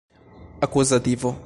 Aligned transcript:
akuzativo 0.61 1.37